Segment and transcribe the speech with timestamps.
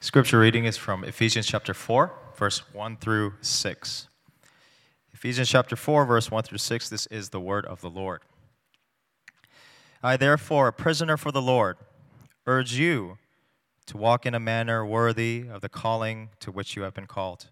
[0.00, 4.08] Scripture reading is from Ephesians chapter 4, verse 1 through 6.
[5.14, 8.20] Ephesians chapter 4, verse 1 through 6, this is the word of the Lord.
[10.02, 11.78] I, therefore, a prisoner for the Lord,
[12.46, 13.16] urge you
[13.86, 17.48] to walk in a manner worthy of the calling to which you have been called,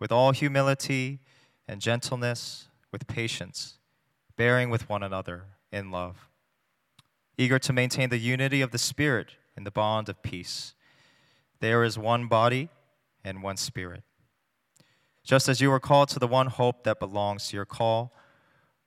[0.00, 1.20] with all humility
[1.68, 3.78] and gentleness, with patience,
[4.36, 6.28] bearing with one another in love,
[7.38, 10.74] eager to maintain the unity of the Spirit in the bond of peace.
[11.62, 12.70] There is one body
[13.22, 14.02] and one Spirit.
[15.22, 18.12] Just as you were called to the one hope that belongs to your call,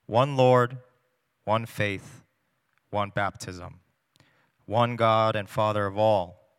[0.07, 0.79] one Lord,
[1.45, 2.25] one faith,
[2.89, 3.79] one baptism,
[4.65, 6.49] one God and Father of all,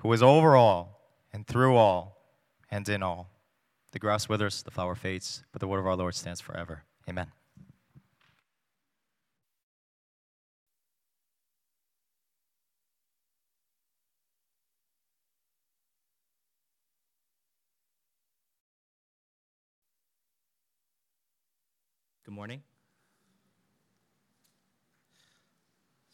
[0.00, 1.00] who is over all
[1.32, 2.18] and through all
[2.70, 3.30] and in all.
[3.92, 6.84] The grass withers, the flower fades, but the word of our Lord stands forever.
[7.08, 7.28] Amen.
[22.24, 22.62] Good morning.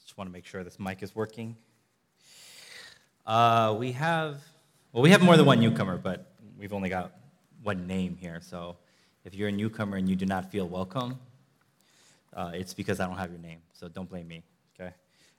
[0.01, 1.55] Just want to make sure this mic is working.
[3.27, 4.41] Uh, we have,
[4.91, 7.13] well, we have more than one newcomer, but we've only got
[7.63, 8.41] one name here.
[8.41, 8.77] So
[9.27, 11.19] if you're a newcomer and you do not feel welcome,
[12.33, 13.59] uh, it's because I don't have your name.
[13.75, 14.43] So don't blame me,
[14.81, 14.95] okay?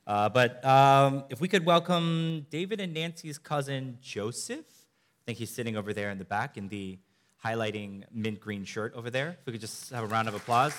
[0.05, 4.67] Uh, but um, if we could welcome David and Nancy's cousin, Joseph.
[4.69, 6.99] I think he's sitting over there in the back in the
[7.43, 9.37] highlighting mint green shirt over there.
[9.39, 10.73] If we could just have a round of applause.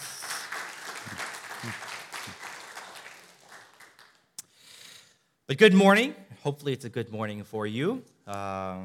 [5.47, 6.14] But good morning.
[6.42, 8.05] Hopefully, it's a good morning for you.
[8.27, 8.77] Uh,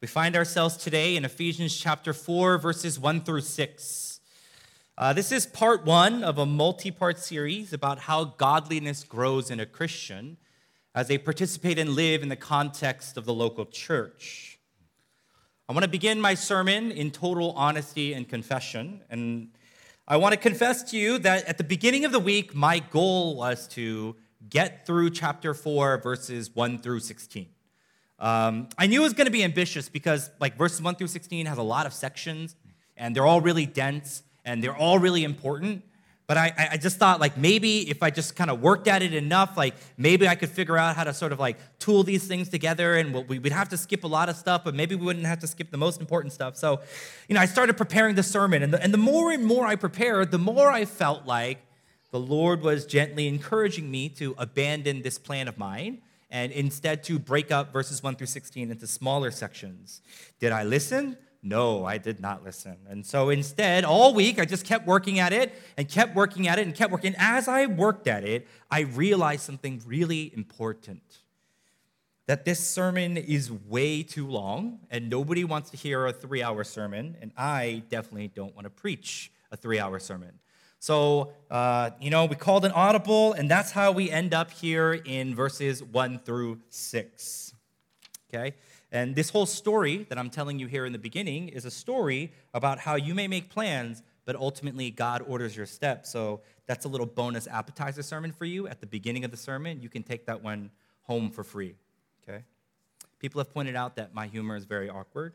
[0.00, 4.20] we find ourselves today in Ephesians chapter 4, verses 1 through 6.
[4.96, 9.60] Uh, this is part one of a multi part series about how godliness grows in
[9.60, 10.36] a Christian
[10.94, 14.53] as they participate and live in the context of the local church.
[15.66, 19.00] I want to begin my sermon in total honesty and confession.
[19.08, 19.48] And
[20.06, 23.34] I want to confess to you that at the beginning of the week, my goal
[23.36, 24.14] was to
[24.46, 27.46] get through chapter 4, verses 1 through 16.
[28.18, 31.46] Um, I knew it was going to be ambitious because, like, verses 1 through 16
[31.46, 32.56] has a lot of sections,
[32.94, 35.82] and they're all really dense, and they're all really important.
[36.26, 39.12] But I, I just thought, like, maybe if I just kind of worked at it
[39.12, 42.48] enough, like, maybe I could figure out how to sort of like tool these things
[42.48, 42.94] together.
[42.94, 45.40] And we would have to skip a lot of stuff, but maybe we wouldn't have
[45.40, 46.56] to skip the most important stuff.
[46.56, 46.80] So,
[47.28, 48.62] you know, I started preparing the sermon.
[48.62, 51.58] And the, and the more and more I prepared, the more I felt like
[52.10, 55.98] the Lord was gently encouraging me to abandon this plan of mine
[56.30, 60.00] and instead to break up verses 1 through 16 into smaller sections.
[60.40, 61.18] Did I listen?
[61.46, 62.78] No, I did not listen.
[62.88, 66.58] And so instead, all week, I just kept working at it and kept working at
[66.58, 67.14] it and kept working.
[67.18, 71.02] As I worked at it, I realized something really important
[72.26, 76.64] that this sermon is way too long, and nobody wants to hear a three hour
[76.64, 80.38] sermon, and I definitely don't want to preach a three hour sermon.
[80.78, 84.94] So, uh, you know, we called an audible, and that's how we end up here
[84.94, 87.52] in verses one through six.
[88.32, 88.54] Okay?
[88.94, 92.32] And this whole story that I'm telling you here in the beginning is a story
[92.54, 96.10] about how you may make plans, but ultimately God orders your steps.
[96.10, 99.82] So that's a little bonus appetizer sermon for you at the beginning of the sermon.
[99.82, 100.70] You can take that one
[101.02, 101.74] home for free.
[102.22, 102.44] Okay?
[103.18, 105.32] People have pointed out that my humor is very awkward.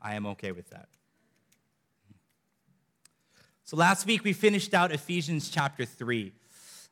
[0.00, 0.88] I am okay with that.
[3.64, 6.32] So last week we finished out Ephesians chapter 3.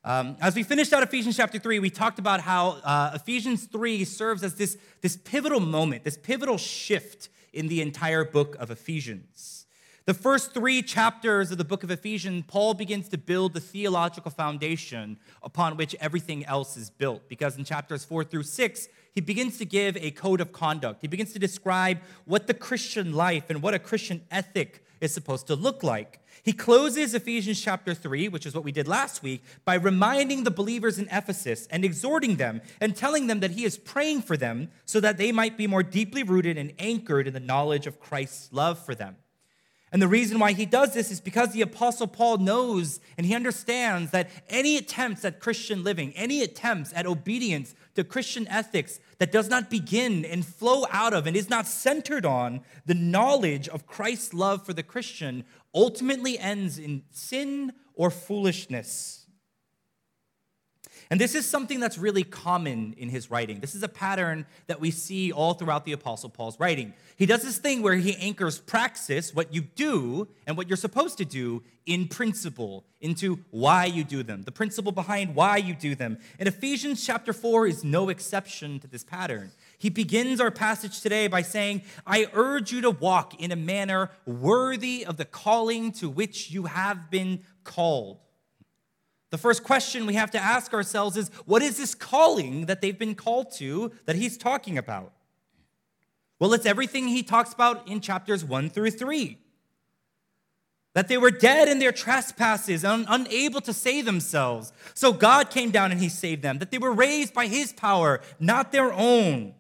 [0.03, 4.05] Um, as we finished out Ephesians chapter 3, we talked about how uh, Ephesians 3
[4.05, 9.66] serves as this, this pivotal moment, this pivotal shift in the entire book of Ephesians.
[10.06, 14.31] The first three chapters of the book of Ephesians, Paul begins to build the theological
[14.31, 17.28] foundation upon which everything else is built.
[17.28, 21.03] Because in chapters four through six, he begins to give a code of conduct.
[21.03, 25.47] He begins to describe what the Christian life and what a Christian ethic is supposed
[25.49, 26.21] to look like.
[26.43, 30.50] He closes Ephesians chapter 3, which is what we did last week, by reminding the
[30.50, 34.70] believers in Ephesus and exhorting them and telling them that he is praying for them
[34.87, 38.52] so that they might be more deeply rooted and anchored in the knowledge of Christ's
[38.52, 39.17] love for them.
[39.92, 43.34] And the reason why he does this is because the Apostle Paul knows and he
[43.34, 49.32] understands that any attempts at Christian living, any attempts at obedience to Christian ethics that
[49.32, 53.87] does not begin and flow out of and is not centered on the knowledge of
[53.87, 55.44] Christ's love for the Christian
[55.75, 59.19] ultimately ends in sin or foolishness.
[61.11, 63.59] And this is something that's really common in his writing.
[63.59, 66.95] This is a pattern that we see all throughout the Apostle Paul's writing.
[67.17, 71.19] He does this thing where he anchors praxis, what you do and what you're supposed
[71.19, 75.97] to do, in principle, into why you do them, the principle behind why you do
[75.97, 76.17] them.
[76.39, 79.51] And Ephesians chapter 4 is no exception to this pattern.
[79.79, 84.11] He begins our passage today by saying, I urge you to walk in a manner
[84.27, 88.21] worthy of the calling to which you have been called.
[89.31, 92.99] The first question we have to ask ourselves is what is this calling that they've
[92.99, 95.12] been called to that he's talking about?
[96.41, 99.38] Well, it's everything he talks about in chapters 1 through 3.
[100.94, 104.73] That they were dead in their trespasses and unable to save themselves.
[104.94, 106.59] So God came down and he saved them.
[106.59, 109.55] That they were raised by his power, not their own.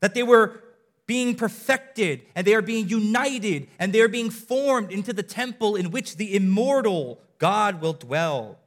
[0.00, 0.60] That they were
[1.06, 5.76] being perfected and they are being united and they are being formed into the temple
[5.76, 8.58] in which the immortal God will dwell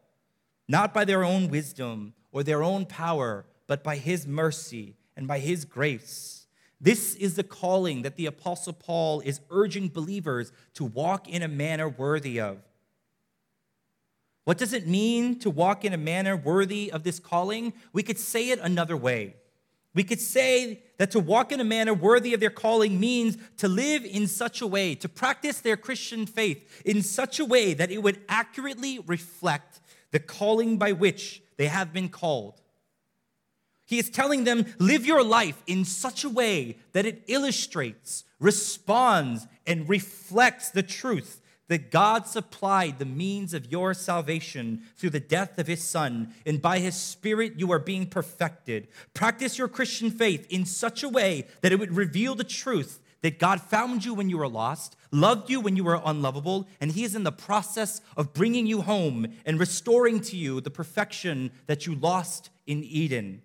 [0.68, 5.40] not by their own wisdom or their own power, but by his mercy and by
[5.40, 6.48] his grace.
[6.82, 11.48] This is the calling that the Apostle Paul is urging believers to walk in a
[11.48, 12.60] manner worthy of.
[14.44, 17.74] What does it mean to walk in a manner worthy of this calling?
[17.94, 19.36] We could say it another way.
[19.96, 23.68] We could say that to walk in a manner worthy of their calling means to
[23.68, 27.92] live in such a way, to practice their Christian faith in such a way that
[27.92, 29.80] it would accurately reflect
[30.16, 32.62] the calling by which they have been called.
[33.86, 39.46] He is telling them, live your life in such a way that it illustrates, responds,
[39.68, 45.60] and reflects the truth that God supplied the means of your salvation through the death
[45.60, 48.88] of his son, and by his spirit you are being perfected.
[49.14, 53.38] Practice your Christian faith in such a way that it would reveal the truth that
[53.38, 57.04] God found you when you were lost, loved you when you were unlovable, and He
[57.04, 61.86] is in the process of bringing you home and restoring to you the perfection that
[61.86, 63.42] you lost in Eden.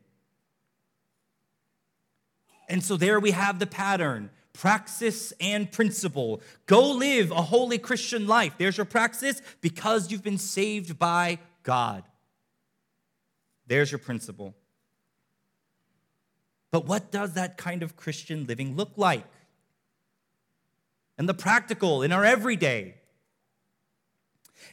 [2.68, 6.42] And so there we have the pattern praxis and principle.
[6.66, 8.54] Go live a holy Christian life.
[8.58, 12.04] There's your praxis because you've been saved by God.
[13.66, 14.54] There's your principle.
[16.70, 19.24] But what does that kind of Christian living look like?
[21.20, 22.94] And the practical in our everyday.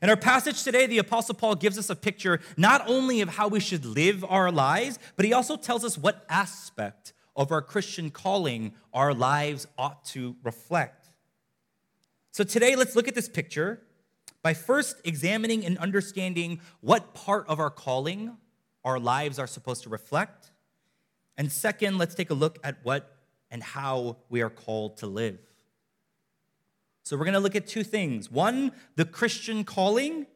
[0.01, 3.49] In our passage today, the Apostle Paul gives us a picture not only of how
[3.49, 8.09] we should live our lives, but he also tells us what aspect of our Christian
[8.09, 11.09] calling our lives ought to reflect.
[12.31, 13.81] So today, let's look at this picture
[14.41, 18.37] by first examining and understanding what part of our calling
[18.85, 20.51] our lives are supposed to reflect.
[21.35, 23.17] And second, let's take a look at what
[23.51, 25.39] and how we are called to live.
[27.07, 28.29] So we're going to look at two things.
[28.29, 30.27] One, the Christian calling,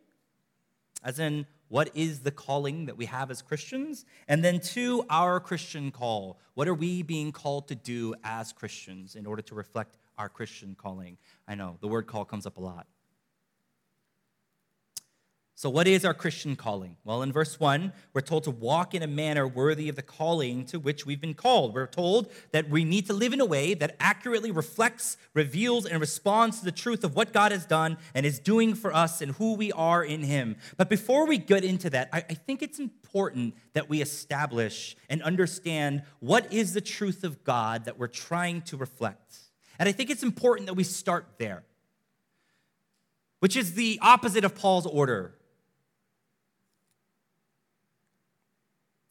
[1.03, 4.05] as in what is the calling that we have as Christians?
[4.29, 6.39] And then two, our Christian call.
[6.53, 10.73] What are we being called to do as Christians in order to reflect our Christian
[10.79, 11.17] calling?
[11.45, 12.87] I know the word call comes up a lot.
[15.53, 16.95] So, what is our Christian calling?
[17.03, 20.65] Well, in verse 1, we're told to walk in a manner worthy of the calling
[20.67, 21.75] to which we've been called.
[21.75, 25.99] We're told that we need to live in a way that accurately reflects, reveals, and
[25.99, 29.33] responds to the truth of what God has done and is doing for us and
[29.33, 30.55] who we are in Him.
[30.77, 35.21] But before we get into that, I, I think it's important that we establish and
[35.21, 39.37] understand what is the truth of God that we're trying to reflect.
[39.77, 41.63] And I think it's important that we start there,
[43.41, 45.35] which is the opposite of Paul's order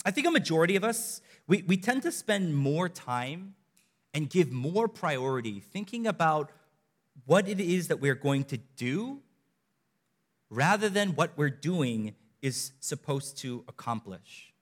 [0.04, 3.54] I think a majority of us, we, we tend to spend more time
[4.14, 6.50] and give more priority thinking about
[7.26, 9.20] what it is that we're going to do
[10.48, 14.52] rather than what we're doing is supposed to accomplish.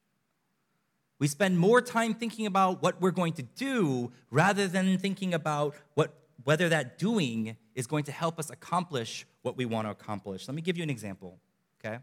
[1.18, 5.74] We spend more time thinking about what we're going to do rather than thinking about
[5.94, 6.14] what,
[6.44, 10.46] whether that doing is going to help us accomplish what we want to accomplish.
[10.46, 11.38] Let me give you an example,
[11.80, 11.98] okay?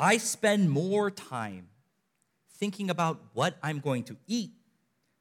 [0.00, 1.68] I spend more time
[2.54, 4.52] thinking about what I'm going to eat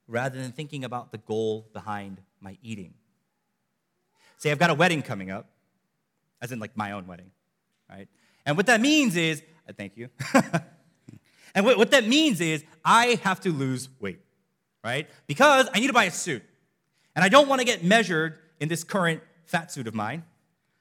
[0.08, 2.94] rather than thinking about the goal behind my eating.
[4.38, 5.50] Say, I've got a wedding coming up,
[6.42, 7.32] as in like my own wedding,
[7.90, 8.08] right?
[8.46, 10.08] And what that means is, uh, thank you.
[11.54, 14.22] and what, what that means is, I have to lose weight,
[14.82, 15.10] right?
[15.28, 16.44] Because I need to buy a suit.
[17.18, 20.24] And I don't want to get measured in this current fat suit of mine.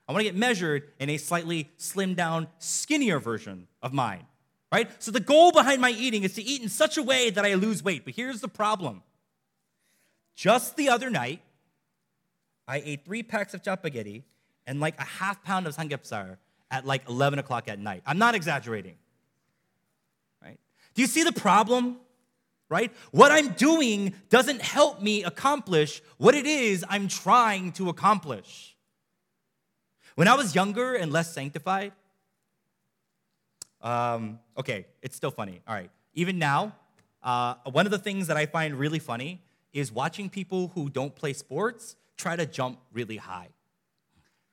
[0.08, 4.26] I want to get measured in a slightly slimmed down, skinnier version of mine,
[4.72, 4.90] right?
[5.02, 7.54] So the goal behind my eating is to eat in such a way that I
[7.54, 8.04] lose weight.
[8.04, 9.02] But here's the problem.
[10.34, 11.42] Just the other night,
[12.66, 14.22] I ate three packs of Chapagetti
[14.66, 16.36] and like a half pound of samgyeopsal
[16.70, 18.02] at like 11 o'clock at night.
[18.06, 18.96] I'm not exaggerating,
[20.42, 20.58] right?
[20.94, 21.98] Do you see the problem?
[22.70, 22.92] Right?
[23.12, 28.76] What I'm doing doesn't help me accomplish what it is I'm trying to accomplish.
[30.16, 31.92] When I was younger and less sanctified,
[33.82, 35.60] um, okay, it's still funny.
[35.66, 35.90] All right.
[36.14, 36.74] Even now,
[37.20, 39.42] Uh, one of the things that I find really funny
[39.72, 43.48] is watching people who don't play sports try to jump really high.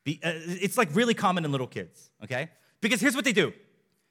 [0.03, 0.31] Be, uh,
[0.65, 2.49] it's like really common in little kids, okay?
[2.81, 3.53] Because here's what they do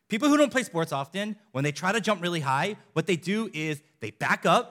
[0.09, 3.16] people who don't play sports often, when they try to jump really high, what they
[3.16, 4.66] do is they back up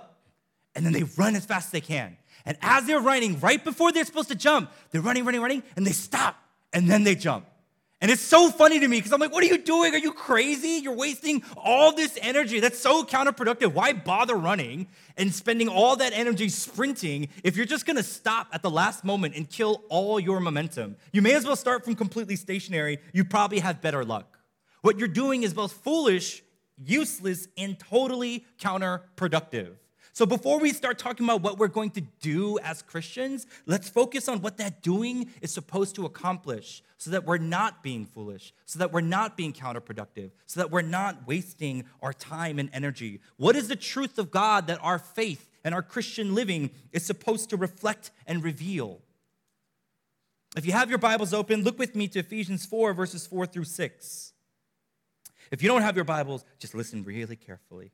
[0.74, 2.18] and then they run as fast as they can.
[2.46, 5.86] And as they're running, right before they're supposed to jump, they're running, running, running, and
[5.86, 6.36] they stop
[6.72, 7.44] and then they jump.
[8.04, 9.96] And it's so funny to me because I'm like, what are you doing?
[9.96, 10.82] Are you crazy?
[10.84, 12.60] You're wasting all this energy.
[12.60, 13.74] That's so counterproductive.
[13.74, 18.62] Why bother running and spending all that energy sprinting if you're just gonna stop at
[18.62, 20.98] the last moment and kill all your momentum?
[21.14, 23.00] You may as well start from completely stationary.
[23.14, 24.38] You probably have better luck.
[24.82, 26.44] What you're doing is both foolish,
[26.78, 29.76] useless, and totally counterproductive.
[30.16, 34.30] So before we start talking about what we're going to do as Christians, let's focus
[34.30, 38.78] on what that doing is supposed to accomplish so that we're not being foolish, so
[38.78, 43.22] that we're not being counterproductive, so that we're not wasting our time and energy.
[43.38, 47.50] What is the truth of God that our faith and our Christian living is supposed
[47.50, 49.02] to reflect and reveal?
[50.56, 53.64] If you have your Bibles open, look with me to Ephesians 4, verses 4 through
[53.64, 54.34] 6.
[55.50, 57.92] If you don't have your Bibles, just listen really carefully.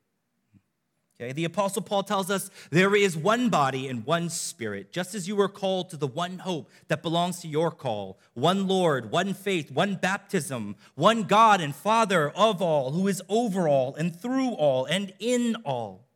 [1.20, 5.28] Okay, the Apostle Paul tells us there is one body and one spirit, just as
[5.28, 9.34] you were called to the one hope that belongs to your call one Lord, one
[9.34, 14.52] faith, one baptism, one God and Father of all, who is over all and through
[14.52, 16.06] all and in all.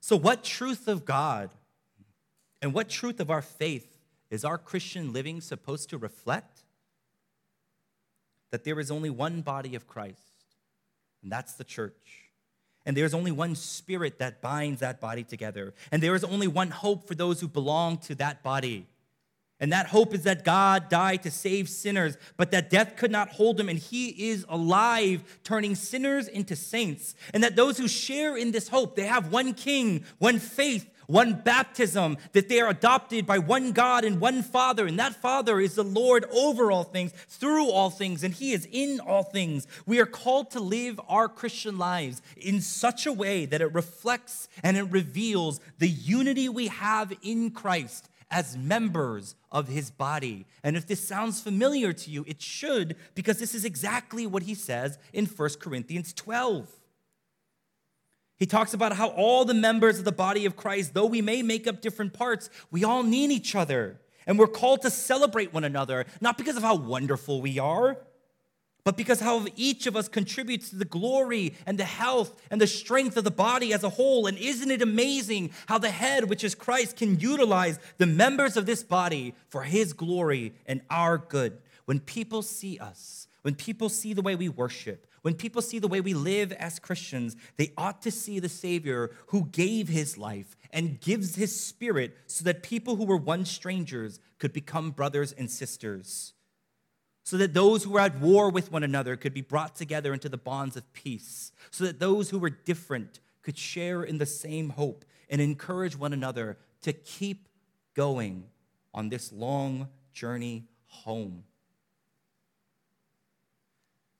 [0.00, 1.48] So, what truth of God
[2.60, 3.88] and what truth of our faith
[4.28, 6.64] is our Christian living supposed to reflect?
[8.50, 10.20] That there is only one body of Christ,
[11.22, 12.21] and that's the church.
[12.84, 15.74] And there is only one spirit that binds that body together.
[15.90, 18.86] And there is only one hope for those who belong to that body.
[19.60, 23.28] And that hope is that God died to save sinners, but that death could not
[23.28, 27.14] hold him, and he is alive, turning sinners into saints.
[27.32, 31.34] And that those who share in this hope, they have one king, one faith, one
[31.34, 35.74] baptism, that they are adopted by one God and one Father, and that Father is
[35.74, 39.66] the Lord over all things, through all things, and He is in all things.
[39.86, 44.48] We are called to live our Christian lives in such a way that it reflects
[44.62, 50.46] and it reveals the unity we have in Christ as members of his body.
[50.64, 54.54] And if this sounds familiar to you, it should, because this is exactly what he
[54.54, 56.66] says in 1 Corinthians 12.
[58.42, 61.42] He talks about how all the members of the body of Christ, though we may
[61.42, 64.00] make up different parts, we all need each other.
[64.26, 67.98] And we're called to celebrate one another, not because of how wonderful we are,
[68.82, 72.66] but because how each of us contributes to the glory and the health and the
[72.66, 74.26] strength of the body as a whole.
[74.26, 78.66] And isn't it amazing how the head, which is Christ, can utilize the members of
[78.66, 81.58] this body for his glory and our good?
[81.84, 85.88] When people see us, when people see the way we worship, when people see the
[85.88, 90.56] way we live as Christians, they ought to see the Savior who gave his life
[90.70, 95.50] and gives his spirit so that people who were once strangers could become brothers and
[95.50, 96.34] sisters.
[97.24, 100.28] So that those who were at war with one another could be brought together into
[100.28, 101.52] the bonds of peace.
[101.70, 106.12] So that those who were different could share in the same hope and encourage one
[106.12, 107.48] another to keep
[107.94, 108.44] going
[108.92, 111.44] on this long journey home.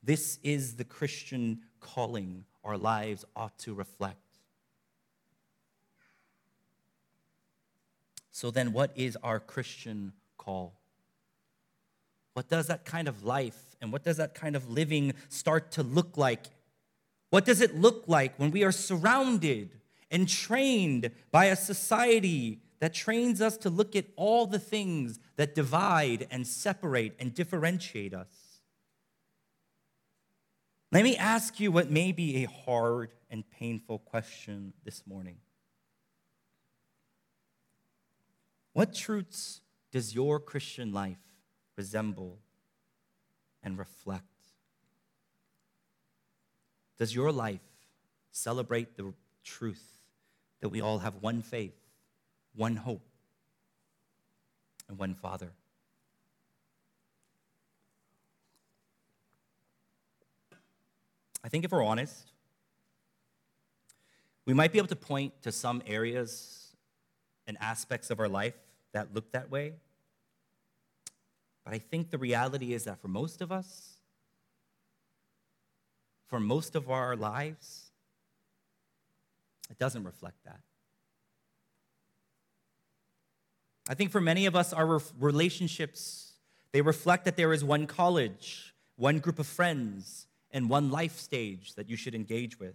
[0.02, 4.18] This is the Christian calling our lives ought to reflect.
[8.30, 10.74] So, then, what is our Christian call?
[12.34, 15.82] What does that kind of life and what does that kind of living start to
[15.82, 16.46] look like?
[17.30, 19.70] What does it look like when we are surrounded
[20.10, 25.54] and trained by a society that trains us to look at all the things that
[25.54, 28.41] divide and separate and differentiate us?
[30.92, 35.38] Let me ask you what may be a hard and painful question this morning.
[38.74, 41.16] What truths does your Christian life
[41.78, 42.40] resemble
[43.62, 44.26] and reflect?
[46.98, 47.60] Does your life
[48.30, 49.98] celebrate the truth
[50.60, 51.74] that we all have one faith,
[52.54, 53.08] one hope,
[54.90, 55.52] and one Father?
[61.44, 62.30] I think if we're honest,
[64.44, 66.76] we might be able to point to some areas
[67.46, 68.54] and aspects of our life
[68.92, 69.74] that look that way.
[71.64, 73.98] But I think the reality is that for most of us,
[76.26, 77.90] for most of our lives,
[79.70, 80.60] it doesn't reflect that.
[83.88, 86.32] I think for many of us, our relationships,
[86.72, 91.74] they reflect that there is one college, one group of friends, and one life stage
[91.74, 92.74] that you should engage with.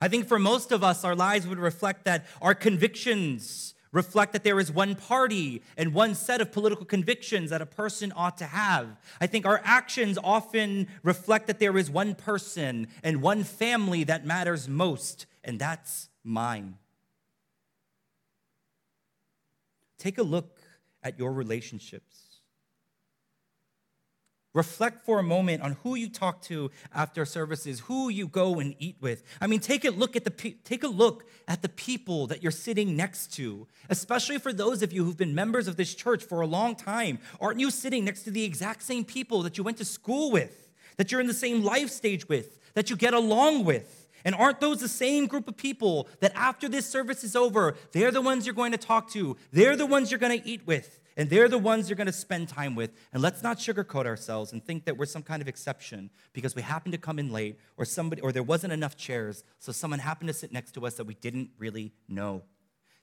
[0.00, 4.44] I think for most of us, our lives would reflect that our convictions reflect that
[4.44, 8.44] there is one party and one set of political convictions that a person ought to
[8.44, 8.86] have.
[9.20, 14.26] I think our actions often reflect that there is one person and one family that
[14.26, 16.76] matters most, and that's mine.
[19.98, 20.60] Take a look
[21.02, 22.27] at your relationships.
[24.58, 28.74] Reflect for a moment on who you talk to after services, who you go and
[28.80, 29.22] eat with.
[29.40, 30.32] I mean, take a look at the
[30.64, 34.92] take a look at the people that you're sitting next to, especially for those of
[34.92, 37.20] you who've been members of this church for a long time.
[37.40, 40.68] Aren't you sitting next to the exact same people that you went to school with,
[40.96, 44.08] that you're in the same life stage with, that you get along with?
[44.24, 48.10] And aren't those the same group of people that after this service is over, they're
[48.10, 50.98] the ones you're going to talk to, they're the ones you're going to eat with,
[51.18, 52.92] and they're the ones you're going to spend time with.
[53.12, 56.62] And let's not sugarcoat ourselves and think that we're some kind of exception because we
[56.62, 60.28] happened to come in late or somebody or there wasn't enough chairs, so someone happened
[60.28, 62.44] to sit next to us that we didn't really know.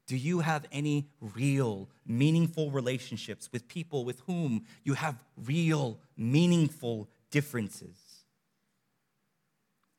[0.07, 7.09] Do you have any real, meaningful relationships with people with whom you have real, meaningful
[7.31, 7.97] differences?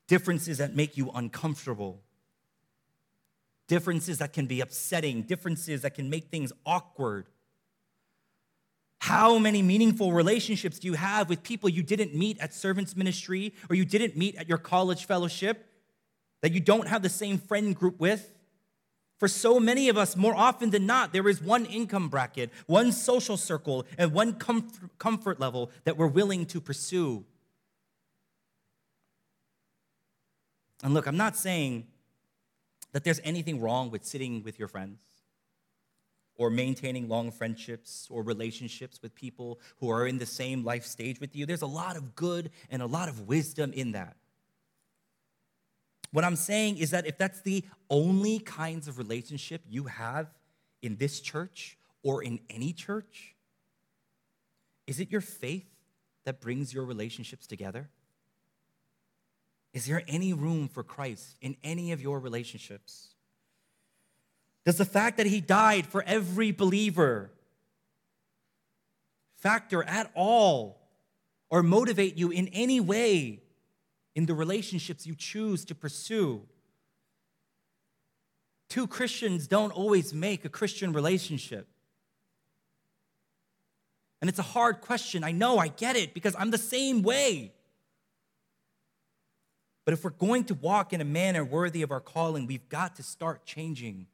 [0.07, 2.01] Differences that make you uncomfortable.
[3.67, 5.21] Differences that can be upsetting.
[5.21, 7.27] Differences that can make things awkward.
[8.99, 13.53] How many meaningful relationships do you have with people you didn't meet at servants ministry
[13.69, 15.65] or you didn't meet at your college fellowship
[16.41, 18.33] that you don't have the same friend group with?
[19.19, 22.91] For so many of us, more often than not, there is one income bracket, one
[22.91, 24.33] social circle, and one
[24.99, 27.25] comfort level that we're willing to pursue.
[30.83, 31.87] And look, I'm not saying
[32.91, 34.99] that there's anything wrong with sitting with your friends
[36.37, 41.19] or maintaining long friendships or relationships with people who are in the same life stage
[41.19, 41.45] with you.
[41.45, 44.15] There's a lot of good and a lot of wisdom in that.
[46.11, 50.27] What I'm saying is that if that's the only kinds of relationship you have
[50.81, 53.35] in this church or in any church,
[54.85, 55.67] is it your faith
[56.23, 57.89] that brings your relationships together?
[59.73, 63.09] Is there any room for Christ in any of your relationships?
[64.67, 67.31] Does the fact that he died for every believer
[69.37, 70.81] factor at all
[71.49, 73.39] or motivate you in any way
[74.13, 76.41] in the relationships you choose to pursue?
[78.67, 81.69] Two Christians don't always make a Christian relationship.
[84.19, 85.23] And it's a hard question.
[85.23, 87.53] I know, I get it, because I'm the same way.
[89.85, 92.97] But if we're going to walk in a manner worthy of our calling, we've got
[92.97, 94.07] to start changing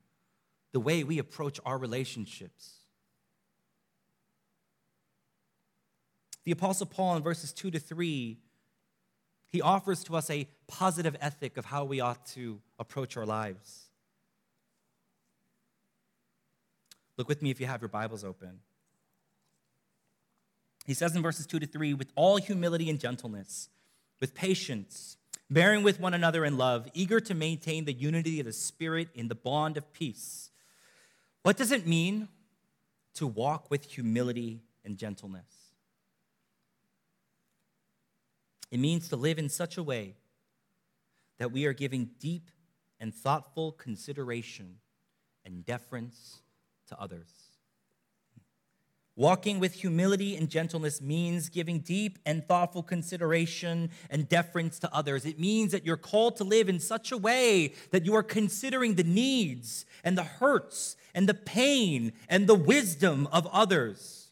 [0.74, 2.74] the way we approach our relationships.
[6.44, 8.38] The Apostle Paul in verses 2 to 3,
[9.48, 13.86] he offers to us a positive ethic of how we ought to approach our lives.
[17.18, 18.60] Look with me if you have your Bibles open.
[20.86, 23.70] He says in verses 2 to 3 with all humility and gentleness,
[24.20, 25.18] with patience,
[25.50, 29.28] bearing with one another in love, eager to maintain the unity of the Spirit in
[29.28, 30.50] the bond of peace.
[31.44, 32.30] What does it mean
[33.16, 35.46] to walk with humility and gentleness?
[38.72, 40.16] It means to live in such a way
[41.38, 42.50] that we are giving deep
[43.00, 44.78] and thoughtful consideration
[45.46, 46.40] and deference
[46.88, 47.43] to others.
[49.16, 55.24] Walking with humility and gentleness means giving deep and thoughtful consideration and deference to others.
[55.24, 58.96] It means that you're called to live in such a way that you are considering
[58.96, 64.32] the needs and the hurts and the pain and the wisdom of others.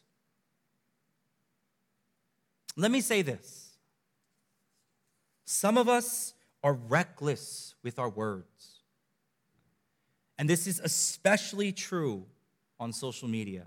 [2.76, 3.74] Let me say this
[5.44, 8.80] some of us are reckless with our words.
[10.38, 12.26] And this is especially true
[12.80, 13.66] on social media.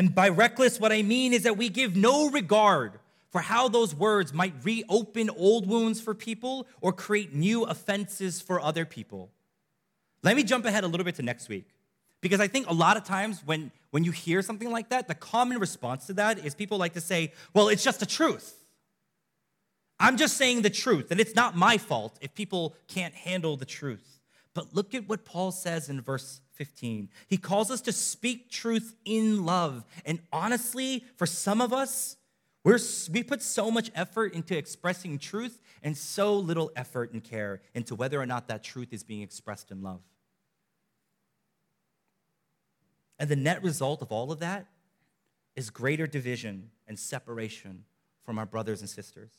[0.00, 2.92] And by reckless, what I mean is that we give no regard
[3.28, 8.62] for how those words might reopen old wounds for people or create new offenses for
[8.62, 9.28] other people.
[10.22, 11.66] Let me jump ahead a little bit to next week.
[12.22, 15.14] Because I think a lot of times when, when you hear something like that, the
[15.14, 18.54] common response to that is people like to say, well, it's just the truth.
[19.98, 23.66] I'm just saying the truth, and it's not my fault if people can't handle the
[23.66, 24.19] truth.
[24.54, 27.08] But look at what Paul says in verse 15.
[27.28, 29.84] He calls us to speak truth in love.
[30.04, 32.16] And honestly, for some of us,
[32.64, 32.78] we're,
[33.10, 37.94] we put so much effort into expressing truth and so little effort and care into
[37.94, 40.00] whether or not that truth is being expressed in love.
[43.18, 44.66] And the net result of all of that
[45.56, 47.84] is greater division and separation
[48.24, 49.30] from our brothers and sisters.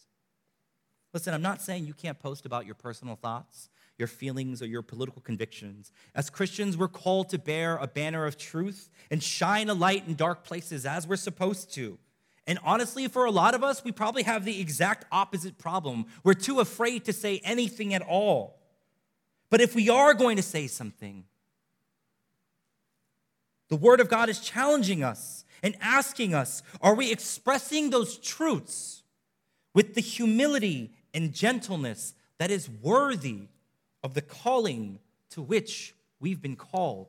[1.14, 3.70] Listen, I'm not saying you can't post about your personal thoughts,
[4.02, 5.92] your feelings, or your political convictions.
[6.16, 10.16] As Christians, we're called to bear a banner of truth and shine a light in
[10.16, 12.00] dark places as we're supposed to.
[12.48, 16.08] And honestly, for a lot of us, we probably have the exact opposite problem.
[16.24, 18.60] We're too afraid to say anything at all.
[19.52, 21.26] But if we are going to say something,
[23.70, 29.04] the Word of God is challenging us and asking us are we expressing those truths
[29.76, 33.50] with the humility and gentleness that is worthy
[34.04, 35.00] of the calling
[35.32, 37.08] to which we've been called?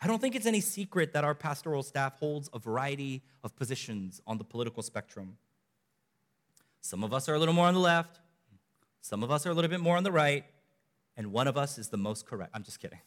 [0.00, 4.20] I don't think it's any secret that our pastoral staff holds a variety of positions
[4.26, 5.36] on the political spectrum.
[6.80, 8.20] Some of us are a little more on the left,
[9.00, 10.44] some of us are a little bit more on the right,
[11.16, 12.52] and one of us is the most correct.
[12.54, 13.00] I'm just kidding.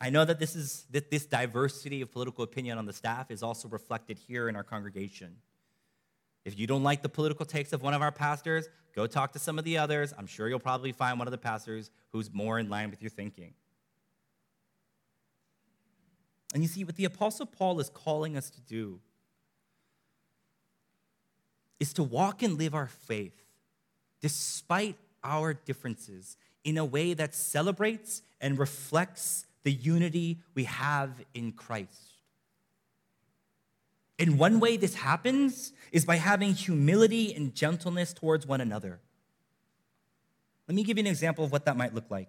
[0.00, 3.42] I know that this is that this diversity of political opinion on the staff is
[3.42, 5.36] also reflected here in our congregation.
[6.44, 9.38] If you don't like the political takes of one of our pastors, go talk to
[9.38, 10.14] some of the others.
[10.16, 13.10] I'm sure you'll probably find one of the pastors who's more in line with your
[13.10, 13.54] thinking.
[16.52, 19.00] And you see, what the Apostle Paul is calling us to do
[21.78, 23.44] is to walk and live our faith
[24.20, 31.52] despite our differences in a way that celebrates and reflects the unity we have in
[31.52, 32.19] Christ.
[34.20, 39.00] And one way this happens is by having humility and gentleness towards one another.
[40.68, 42.28] Let me give you an example of what that might look like.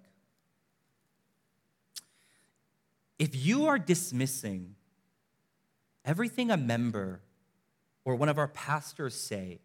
[3.19, 4.75] If you are dismissing
[6.05, 7.19] everything a member
[8.05, 9.59] or one of our pastors say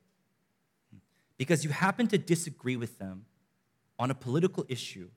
[1.39, 3.25] because you happen to disagree with them
[3.99, 5.09] on a political issue,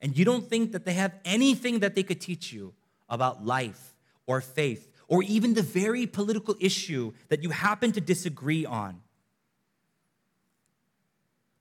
[0.00, 2.72] and you don't think that they have anything that they could teach you
[3.08, 3.94] about life
[4.26, 9.00] or faith or even the very political issue that you happen to disagree on,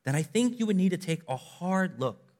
[0.03, 2.33] then I think you would need to take a hard look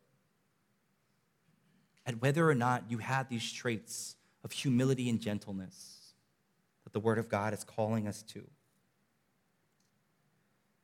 [2.06, 6.14] at whether or not you have these traits of humility and gentleness
[6.84, 8.44] that the Word of God is calling us to.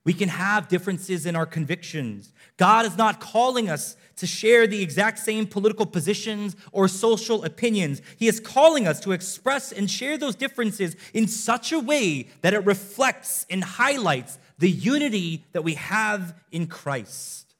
[0.07, 2.31] We can have differences in our convictions.
[2.55, 8.01] God is not calling us to share the exact same political positions or social opinions.
[8.15, 12.53] He is calling us to express and share those differences in such a way that
[12.53, 17.53] it reflects and highlights the unity that we have in Christ.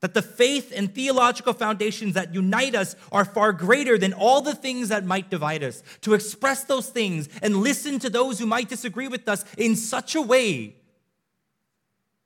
[0.00, 4.54] That the faith and theological foundations that unite us are far greater than all the
[4.54, 5.82] things that might divide us.
[6.00, 10.14] To express those things and listen to those who might disagree with us in such
[10.14, 10.76] a way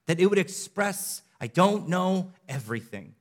[0.06, 3.14] that it would express, I don't know everything.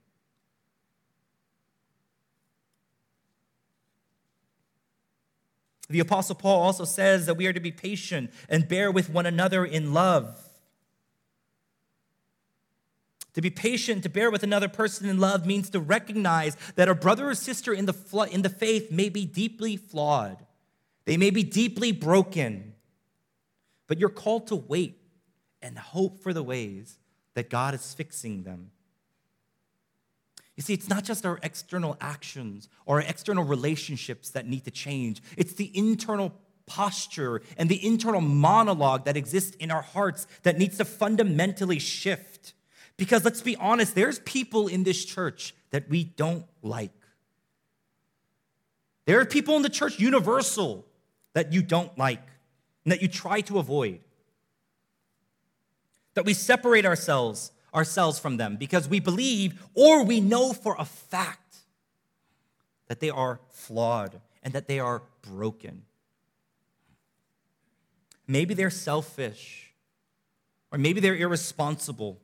[5.89, 9.25] The Apostle Paul also says that we are to be patient and bear with one
[9.25, 10.41] another in love.
[13.33, 16.95] To be patient, to bear with another person in love means to recognize that a
[16.95, 20.43] brother or sister in the, fl- in the faith may be deeply flawed.
[21.03, 22.73] They may be deeply broken.
[23.87, 25.04] But you're called to wait
[25.65, 26.99] and hope for the ways
[27.33, 28.69] that God is fixing them.
[30.55, 34.71] You see, it's not just our external actions or our external relationships that need to
[34.71, 36.33] change, it's the internal
[36.67, 42.53] posture and the internal monologue that exists in our hearts that needs to fundamentally shift.
[42.95, 46.91] Because let's be honest, there's people in this church that we don't like.
[49.05, 50.85] There are people in the church universal
[51.33, 52.25] that you don't like
[52.83, 53.99] and that you try to avoid
[56.15, 60.85] that we separate ourselves ourselves from them because we believe or we know for a
[60.85, 61.57] fact
[62.87, 65.83] that they are flawed and that they are broken.
[68.27, 69.73] Maybe they're selfish,
[70.71, 72.19] or maybe they're irresponsible.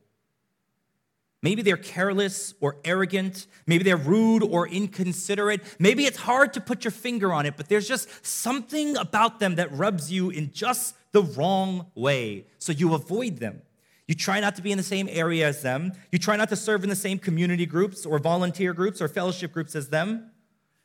[1.43, 3.47] Maybe they're careless or arrogant.
[3.65, 5.61] Maybe they're rude or inconsiderate.
[5.79, 9.55] Maybe it's hard to put your finger on it, but there's just something about them
[9.55, 12.45] that rubs you in just the wrong way.
[12.59, 13.63] So you avoid them.
[14.11, 15.93] You try not to be in the same area as them.
[16.11, 19.53] You try not to serve in the same community groups or volunteer groups or fellowship
[19.53, 20.31] groups as them.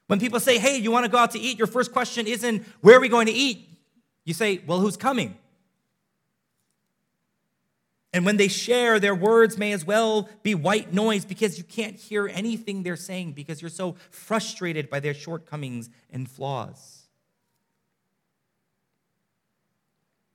[0.06, 2.64] When people say, hey, you want to go out to eat, your first question isn't,
[2.82, 3.68] where are we going to eat?
[4.24, 5.36] You say, well, who's coming?
[8.12, 11.96] And when they share, their words may as well be white noise because you can't
[11.96, 17.06] hear anything they're saying because you're so frustrated by their shortcomings and flaws.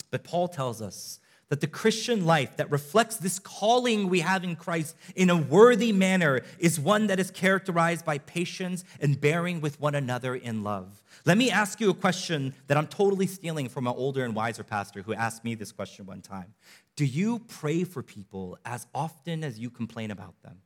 [0.09, 1.21] But Paul tells us
[1.51, 5.91] that the Christian life that reflects this calling we have in Christ in a worthy
[5.91, 11.03] manner is one that is characterized by patience and bearing with one another in love.
[11.25, 14.63] Let me ask you a question that I'm totally stealing from an older and wiser
[14.63, 16.53] pastor who asked me this question one time.
[16.95, 20.59] Do you pray for people as often as you complain about them?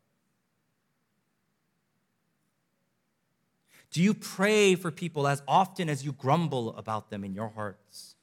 [3.89, 8.14] Do you pray for people as often as you grumble about them in your hearts?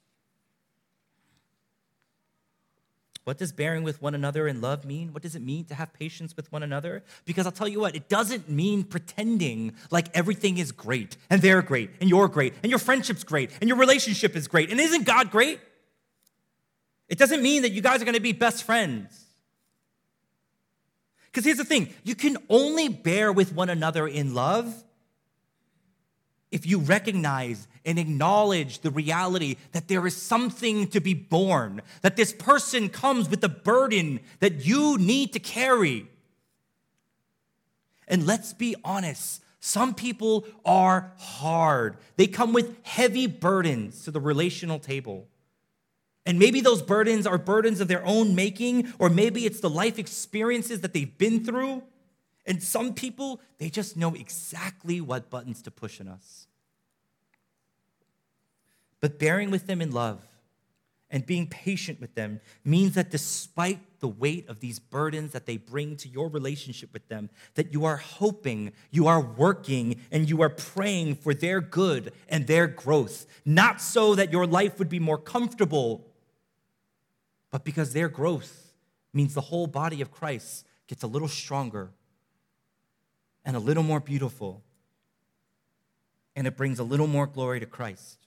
[3.24, 5.12] What does bearing with one another in love mean?
[5.12, 7.04] What does it mean to have patience with one another?
[7.24, 11.62] Because I'll tell you what, it doesn't mean pretending like everything is great and they're
[11.62, 14.70] great and you're great and your friendship's great and your relationship is great.
[14.70, 15.60] And isn't God great?
[17.08, 19.24] It doesn't mean that you guys are going to be best friends.
[21.26, 24.82] Because here's the thing you can only bear with one another in love
[26.52, 32.16] if you recognize and acknowledge the reality that there is something to be born, that
[32.16, 36.06] this person comes with a burden that you need to carry.
[38.06, 41.96] And let's be honest, some people are hard.
[42.16, 45.26] They come with heavy burdens to the relational table.
[46.26, 49.98] And maybe those burdens are burdens of their own making, or maybe it's the life
[49.98, 51.82] experiences that they've been through.
[52.44, 56.46] And some people, they just know exactly what buttons to push on us.
[59.00, 60.24] But bearing with them in love
[61.10, 65.56] and being patient with them means that despite the weight of these burdens that they
[65.56, 70.40] bring to your relationship with them, that you are hoping, you are working, and you
[70.42, 73.26] are praying for their good and their growth.
[73.44, 76.06] Not so that your life would be more comfortable,
[77.50, 78.72] but because their growth
[79.12, 81.90] means the whole body of Christ gets a little stronger
[83.44, 84.62] and a little more beautiful,
[86.36, 88.18] and it brings a little more glory to Christ.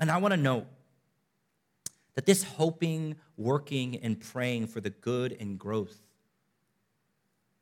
[0.00, 0.66] And I want to note
[2.14, 5.98] that this hoping, working, and praying for the good and growth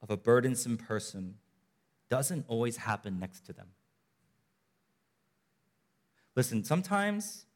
[0.03, 1.37] of a burdensome person
[2.09, 3.69] doesn't always happen next to them.
[6.35, 7.47] Listen, sometimes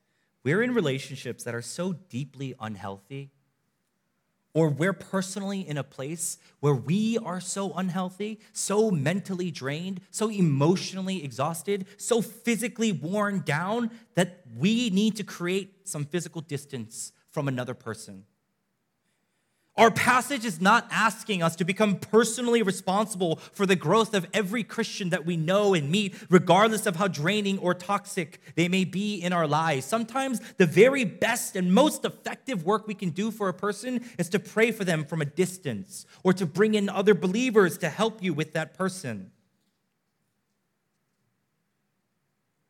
[0.42, 3.30] we're in relationships that are so deeply unhealthy
[4.52, 10.28] or we're personally in a place where we are so unhealthy, so mentally drained, so
[10.28, 17.46] emotionally exhausted, so physically worn down that we need to create some physical distance from
[17.46, 18.24] another person.
[19.80, 24.62] Our passage is not asking us to become personally responsible for the growth of every
[24.62, 29.14] Christian that we know and meet, regardless of how draining or toxic they may be
[29.14, 29.86] in our lives.
[29.86, 34.28] Sometimes the very best and most effective work we can do for a person is
[34.28, 38.22] to pray for them from a distance or to bring in other believers to help
[38.22, 39.30] you with that person.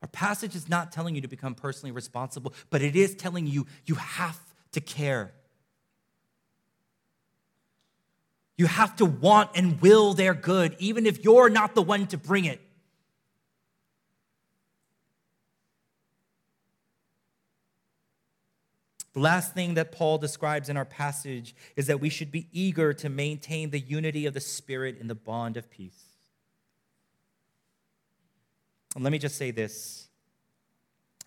[0.01, 3.67] Our passage is not telling you to become personally responsible, but it is telling you
[3.85, 4.39] you have
[4.71, 5.33] to care.
[8.61, 12.19] You have to want and will their good, even if you're not the one to
[12.19, 12.61] bring it.
[19.15, 22.93] The last thing that Paul describes in our passage is that we should be eager
[22.93, 26.05] to maintain the unity of the Spirit in the bond of peace.
[28.95, 30.11] And let me just say this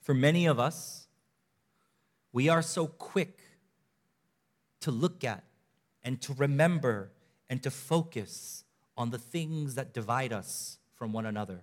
[0.03, 1.07] for many of us,
[2.31, 3.39] we are so quick
[4.81, 5.43] to look at
[6.03, 7.09] and to remember
[7.49, 8.63] and to focus
[8.97, 11.61] on the things that divide us from one another.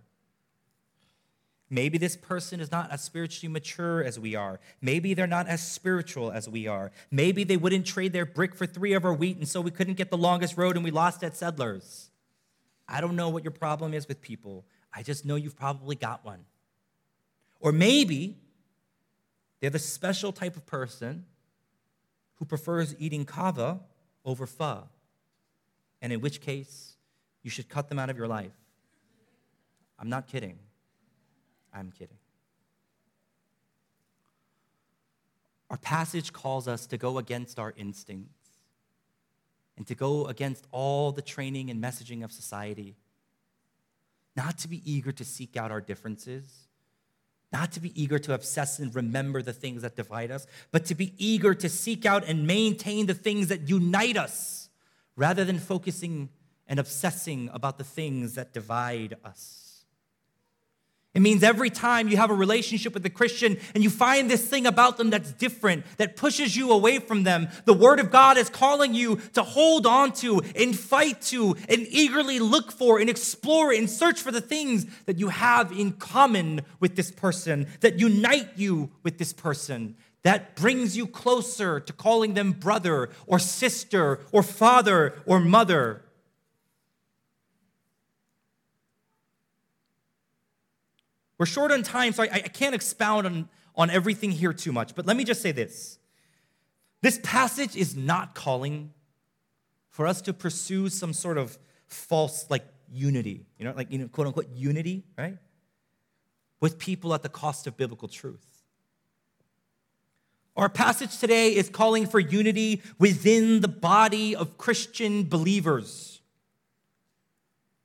[1.73, 4.59] Maybe this person is not as spiritually mature as we are.
[4.81, 6.91] Maybe they're not as spiritual as we are.
[7.13, 9.95] Maybe they wouldn't trade their brick for three of our wheat, and so we couldn't
[9.95, 12.11] get the longest road and we lost at Settlers.
[12.89, 14.65] I don't know what your problem is with people.
[14.93, 16.45] I just know you've probably got one.
[17.61, 18.39] Or maybe
[19.61, 21.25] they're the special type of person
[22.37, 23.79] who prefers eating kava
[24.25, 24.89] over pho
[26.03, 26.97] and in which case
[27.43, 28.53] you should cut them out of your life.
[29.99, 30.59] I'm not kidding.
[31.73, 32.17] I'm kidding.
[35.71, 38.49] Our passage calls us to go against our instincts
[39.77, 42.97] and to go against all the training and messaging of society.
[44.37, 46.69] Not to be eager to seek out our differences,
[47.53, 50.95] not to be eager to obsess and remember the things that divide us, but to
[50.95, 54.60] be eager to seek out and maintain the things that unite us
[55.17, 56.29] rather than focusing
[56.67, 59.71] and obsessing about the things that divide us.
[61.13, 64.47] It means every time you have a relationship with a Christian and you find this
[64.47, 68.39] thing about them that's different, that pushes you away from them, the Word of God
[68.39, 73.11] is calling you to hold on to and fight to and eagerly look for and
[73.11, 77.99] explore and search for the things that you have in common with this person, that
[77.99, 84.21] unite you with this person, that brings you closer to calling them brother or sister
[84.33, 86.03] or father or mother.
[91.39, 94.95] We're short on time, so I, I can't expound on, on everything here too much,
[94.95, 95.99] but let me just say this.
[97.01, 98.93] This passage is not calling
[99.89, 104.09] for us to pursue some sort of false, like, unity, you know, like, you know,
[104.09, 105.39] quote unquote, unity, right?
[106.61, 108.50] With people at the cost of biblical truth.
[110.57, 116.21] Our passage today is calling for unity within the body of Christian believers.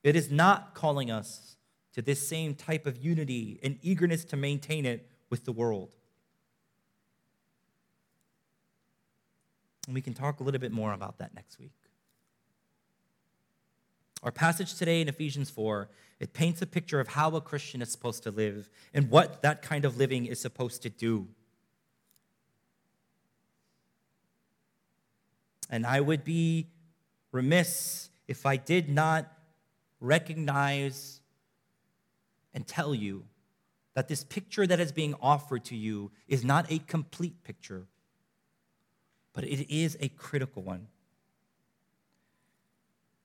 [0.03, 1.55] It is not calling us
[1.93, 5.95] to this same type of unity and eagerness to maintain it with the world.
[9.87, 11.71] And we can talk a little bit more about that next week.
[14.23, 15.87] Our passage today in Ephesians 4,
[16.19, 19.61] it paints a picture of how a Christian is supposed to live and what that
[19.61, 21.27] kind of living is supposed to do.
[25.69, 26.67] And I would be
[27.31, 29.31] remiss if I did not
[29.99, 31.21] recognize
[32.53, 33.25] and tell you
[33.93, 37.85] that this picture that is being offered to you is not a complete picture,
[39.33, 40.87] but it is a critical one.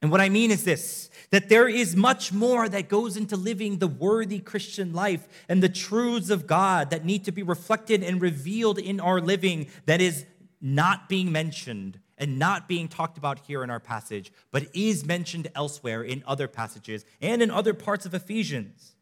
[0.02, 3.78] And what I mean is this that there is much more that goes into living
[3.78, 8.20] the worthy Christian life and the truths of God that need to be reflected and
[8.20, 10.24] revealed in our living that is
[10.60, 15.48] not being mentioned and not being talked about here in our passage, but is mentioned
[15.54, 18.94] elsewhere in other passages and in other parts of Ephesians.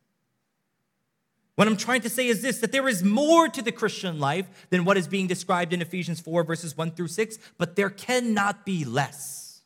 [1.57, 4.68] What I'm trying to say is this that there is more to the Christian life
[4.70, 8.64] than what is being described in Ephesians 4, verses 1 through 6, but there cannot
[8.64, 9.62] be less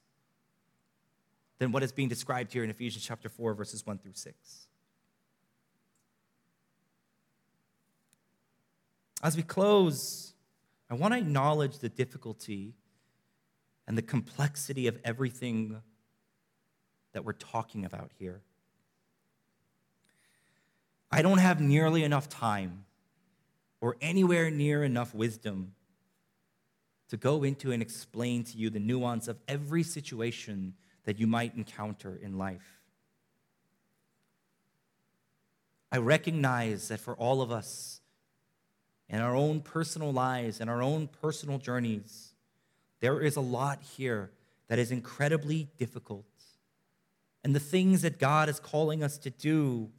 [1.58, 4.66] than what is being described here in Ephesians chapter 4, verses 1 through 6.
[9.22, 10.32] As we close,
[10.90, 12.74] I want to acknowledge the difficulty
[13.92, 15.76] and the complexity of everything
[17.12, 18.40] that we're talking about here.
[21.10, 22.86] I don't have nearly enough time
[23.82, 25.74] or anywhere near enough wisdom
[27.10, 30.72] to go into and explain to you the nuance of every situation
[31.04, 32.80] that you might encounter in life.
[35.92, 38.00] I recognize that for all of us,
[39.10, 42.31] in our own personal lives and our own personal journeys,
[43.02, 44.30] there is a lot here
[44.68, 46.24] that is incredibly difficult.
[47.42, 49.90] And the things that God is calling us to do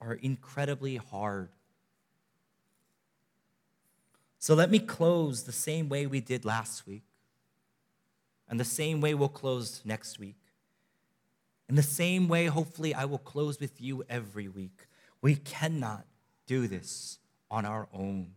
[0.00, 1.50] are incredibly hard.
[4.40, 7.04] So let me close the same way we did last week,
[8.48, 10.36] and the same way we'll close next week.
[11.68, 14.88] In the same way, hopefully, I will close with you every week.
[15.22, 16.04] We cannot
[16.46, 17.20] do this
[17.50, 18.32] on our own.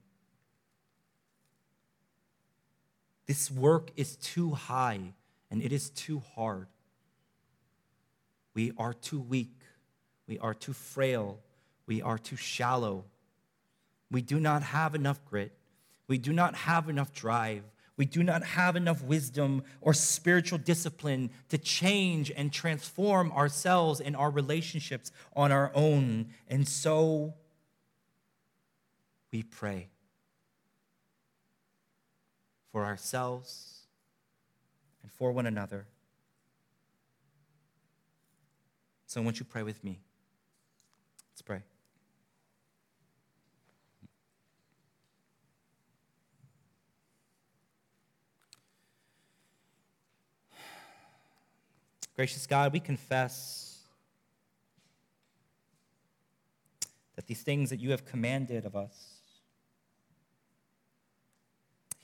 [3.28, 5.14] This work is too high
[5.52, 6.68] and it is too hard.
[8.54, 9.54] We are too weak.
[10.28, 11.40] We are too frail.
[11.86, 13.06] We are too shallow.
[14.10, 15.52] We do not have enough grit.
[16.08, 17.64] We do not have enough drive.
[17.98, 24.16] We do not have enough wisdom or spiritual discipline to change and transform ourselves and
[24.16, 26.28] our relationships on our own.
[26.48, 27.34] And so
[29.32, 29.90] we pray
[32.72, 33.82] for ourselves
[35.02, 35.86] and for one another.
[39.06, 40.00] So, won't you pray with me?
[41.32, 41.62] Let's pray.
[52.16, 53.78] Gracious God, we confess
[57.16, 59.17] that these things that you have commanded of us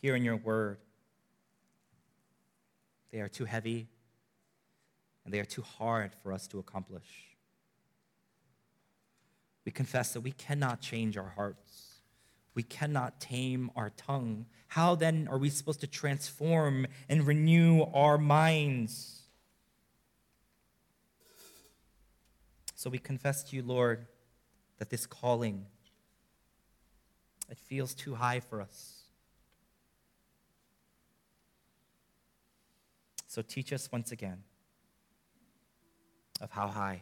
[0.04, 0.80] here in your word,
[3.14, 3.88] they are too heavy
[5.24, 7.38] and they are too hard for us to accomplish.
[9.64, 12.02] We confess that we cannot change our hearts.
[12.54, 14.46] We cannot tame our tongue.
[14.68, 19.22] How then are we supposed to transform and renew our minds?
[22.76, 24.06] So we confess to you, Lord,
[24.80, 25.66] that this calling
[27.50, 28.93] it feels too high for us.
[33.34, 34.44] So teach us once again
[36.40, 37.02] of how high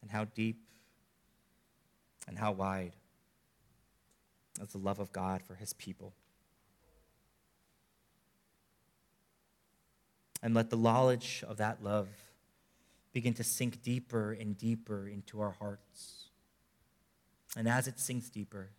[0.00, 0.62] and how deep
[2.28, 2.92] and how wide
[4.62, 6.14] is the love of God for his people.
[10.40, 12.06] And let the knowledge of that love
[13.12, 16.28] begin to sink deeper and deeper into our hearts.
[17.56, 18.70] And as it sinks deeper,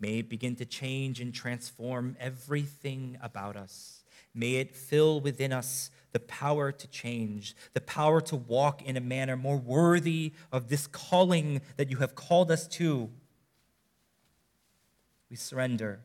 [0.00, 3.97] may it begin to change and transform everything about us.
[4.34, 9.00] May it fill within us the power to change, the power to walk in a
[9.00, 13.10] manner more worthy of this calling that you have called us to.
[15.30, 16.00] We surrender.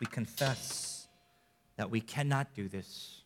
[0.00, 1.08] We confess
[1.76, 3.22] that we cannot do this.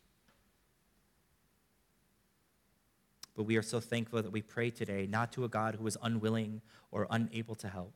[3.35, 5.97] But we are so thankful that we pray today not to a God who is
[6.01, 6.61] unwilling
[6.91, 7.93] or unable to help,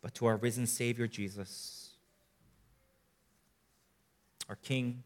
[0.00, 1.83] but to our risen Savior Jesus,
[4.48, 5.02] our King,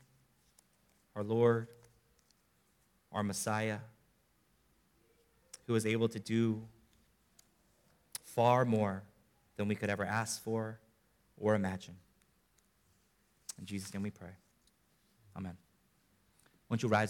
[1.15, 1.69] our Lord,
[3.13, 3.79] our Messiah,
[5.67, 6.63] who is able to do
[8.25, 9.03] far more
[9.57, 10.79] than we could ever ask for
[11.37, 11.97] or imagine.
[13.59, 14.31] In Jesus' name we pray.
[15.37, 15.57] Amen.
[16.69, 17.07] Won't you rise?